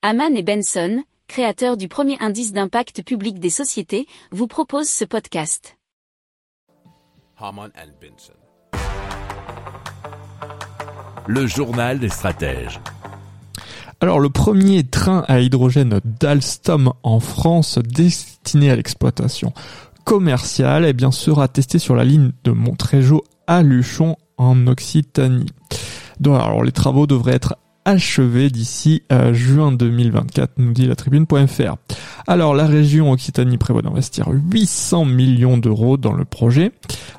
Haman 0.00 0.36
et 0.36 0.44
Benson, 0.44 1.02
créateurs 1.26 1.76
du 1.76 1.88
premier 1.88 2.16
indice 2.20 2.52
d'impact 2.52 3.02
public 3.02 3.40
des 3.40 3.50
sociétés, 3.50 4.06
vous 4.30 4.46
proposent 4.46 4.88
ce 4.88 5.04
podcast. 5.04 5.76
Haman 7.36 7.72
and 7.76 7.90
Benson. 8.00 8.34
Le 11.26 11.48
journal 11.48 11.98
des 11.98 12.10
stratèges. 12.10 12.78
Alors 14.00 14.20
le 14.20 14.30
premier 14.30 14.84
train 14.84 15.24
à 15.26 15.40
hydrogène 15.40 16.00
d'Alstom 16.04 16.92
en 17.02 17.18
France 17.18 17.80
destiné 17.80 18.70
à 18.70 18.76
l'exploitation 18.76 19.52
commerciale 20.04 20.84
eh 20.84 20.92
bien, 20.92 21.10
sera 21.10 21.48
testé 21.48 21.80
sur 21.80 21.96
la 21.96 22.04
ligne 22.04 22.30
de 22.44 22.52
Montrégeau 22.52 23.24
à 23.48 23.64
Luchon 23.64 24.14
en 24.36 24.68
Occitanie. 24.68 25.52
Donc, 26.20 26.40
alors 26.40 26.62
les 26.62 26.70
travaux 26.70 27.08
devraient 27.08 27.34
être 27.34 27.56
achevés 27.88 28.50
d'ici 28.50 29.02
euh, 29.10 29.32
juin 29.32 29.72
2024, 29.72 30.58
nous 30.58 30.74
dit 30.74 30.86
la 30.86 30.94
tribune.fr. 30.94 31.76
Alors 32.26 32.54
la 32.54 32.66
région 32.66 33.10
Occitanie 33.10 33.56
prévoit 33.56 33.80
d'investir 33.80 34.28
800 34.28 35.06
millions 35.06 35.56
d'euros 35.56 35.96
dans 35.96 36.12
le 36.12 36.26
projet. 36.26 36.72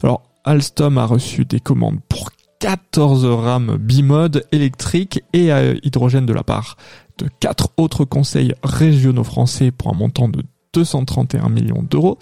Alors 0.03 0.21
Alstom 0.43 0.99
a 0.99 1.05
reçu 1.05 1.43
des 1.43 1.59
commandes 1.59 1.97
pour 2.07 2.29
14 2.59 3.25
rames 3.25 3.77
bimode 3.77 4.45
électriques 4.51 5.23
et 5.33 5.51
à 5.51 5.73
hydrogène 5.83 6.27
de 6.27 6.33
la 6.33 6.43
part 6.43 6.77
de 7.17 7.27
quatre 7.39 7.69
autres 7.77 8.05
conseils 8.05 8.53
régionaux 8.61 9.23
français 9.23 9.71
pour 9.71 9.89
un 9.89 9.97
montant 9.97 10.29
de 10.29 10.43
231 10.73 11.49
millions 11.49 11.83
d'euros. 11.83 12.17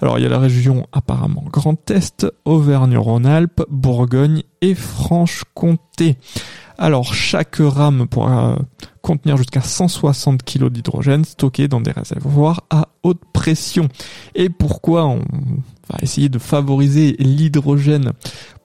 Alors 0.00 0.18
il 0.18 0.22
y 0.22 0.26
a 0.26 0.28
la 0.28 0.38
région 0.38 0.86
apparemment 0.92 1.44
Grand 1.50 1.90
Est, 1.90 2.26
Auvergne-Rhône-Alpes, 2.44 3.62
Bourgogne 3.70 4.42
et 4.60 4.74
Franche-Comté. 4.74 6.16
Alors 6.78 7.14
chaque 7.14 7.56
rame 7.60 8.08
pourra 8.08 8.56
contenir 9.02 9.36
jusqu'à 9.36 9.60
160 9.60 10.42
kg 10.42 10.68
d'hydrogène 10.68 11.24
stocké 11.24 11.68
dans 11.68 11.80
des 11.80 11.92
réservoirs 11.92 12.62
à 12.70 12.88
haute 13.02 13.22
pression. 13.32 13.88
Et 14.34 14.48
pourquoi 14.48 15.06
on 15.06 15.20
va 15.88 15.98
essayer 16.02 16.28
de 16.28 16.38
favoriser 16.38 17.16
l'hydrogène 17.18 18.12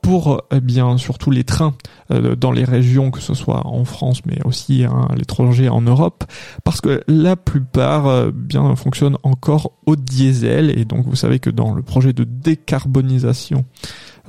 pour 0.02 0.42
eh 0.52 0.62
bien 0.62 0.98
surtout 0.98 1.32
les 1.32 1.44
trains 1.44 1.74
euh, 2.12 2.36
dans 2.36 2.52
les 2.52 2.64
régions 2.64 3.12
que 3.12 3.20
ce 3.20 3.34
soit 3.34 3.66
en 3.68 3.84
France 3.84 4.22
mais 4.26 4.40
aussi 4.46 4.84
à 4.84 5.14
l'étranger 5.16 5.70
en 5.70 5.82
Europe 5.82 6.24
parce 6.64 6.82
que 6.82 7.04
la 7.08 7.36
plupart 7.36 8.08
euh, 8.08 8.32
bien 8.34 8.76
fonctionnent 8.76 9.18
encore 9.24 9.74
au 9.86 9.96
diesel. 9.96 10.78
Et 10.78 10.86
donc 10.86 11.06
vous 11.06 11.16
savez 11.16 11.40
que 11.40 11.50
dans 11.50 11.74
le 11.74 11.82
projet 11.82 12.14
de 12.14 12.24
décarbonisation 12.24 13.66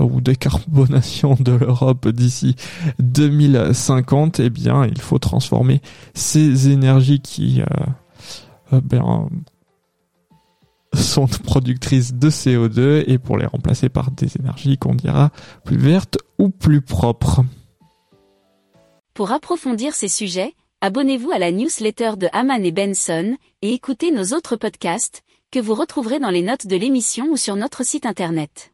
euh, 0.00 0.04
ou 0.04 0.20
décarbonation 0.20 1.36
de 1.38 1.52
l'Europe 1.52 2.08
d'ici 2.08 2.56
2050 2.98 4.40
eh 4.40 4.50
bien 4.50 4.86
il 4.86 5.00
faut 5.00 5.18
transformer 5.18 5.80
ces 6.14 6.70
énergies 6.70 7.20
qui 7.20 7.62
bien 8.72 9.28
sont 11.08 11.26
productrices 11.26 12.14
de 12.14 12.30
CO2 12.30 13.04
et 13.06 13.18
pour 13.18 13.38
les 13.38 13.46
remplacer 13.46 13.88
par 13.88 14.10
des 14.10 14.36
énergies 14.36 14.78
qu'on 14.78 14.94
dira 14.94 15.30
plus 15.64 15.76
vertes 15.76 16.18
ou 16.38 16.50
plus 16.50 16.80
propres. 16.80 17.42
Pour 19.14 19.32
approfondir 19.32 19.94
ces 19.94 20.08
sujets, 20.08 20.54
abonnez-vous 20.80 21.32
à 21.32 21.38
la 21.38 21.50
newsletter 21.50 22.12
de 22.16 22.28
Haman 22.32 22.64
et 22.64 22.72
Benson 22.72 23.36
et 23.62 23.72
écoutez 23.72 24.12
nos 24.12 24.36
autres 24.36 24.56
podcasts 24.56 25.22
que 25.50 25.58
vous 25.58 25.74
retrouverez 25.74 26.20
dans 26.20 26.30
les 26.30 26.42
notes 26.42 26.66
de 26.66 26.76
l'émission 26.76 27.26
ou 27.30 27.36
sur 27.36 27.56
notre 27.56 27.84
site 27.84 28.06
internet. 28.06 28.72